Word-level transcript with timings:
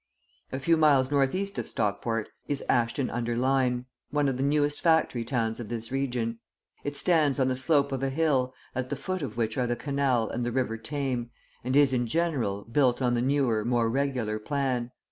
A 0.51 0.59
few 0.59 0.77
miles 0.77 1.11
north 1.11 1.35
east 1.35 1.59
of 1.59 1.67
Stockport 1.67 2.29
is 2.47 2.63
Ashton 2.67 3.11
under 3.11 3.37
Lyne, 3.37 3.85
one 4.09 4.27
of 4.27 4.37
the 4.37 4.41
newest 4.41 4.81
factory 4.81 5.23
towns 5.23 5.59
of 5.59 5.69
this 5.69 5.91
region. 5.91 6.39
It 6.83 6.97
stands 6.97 7.39
on 7.39 7.45
the 7.45 7.55
slope 7.55 7.91
of 7.91 8.01
a 8.01 8.09
hill 8.09 8.51
at 8.73 8.89
the 8.89 8.95
foot 8.95 9.21
of 9.21 9.37
which 9.37 9.59
are 9.59 9.67
the 9.67 9.75
canal 9.75 10.27
and 10.27 10.43
the 10.43 10.51
river 10.51 10.77
Tame, 10.79 11.29
and 11.63 11.75
is, 11.75 11.93
in 11.93 12.07
general, 12.07 12.63
built 12.65 12.99
on 12.99 13.13
the 13.13 13.21
newer, 13.21 13.63
more 13.63 13.91
regular 13.91 14.39
plan. 14.39 14.89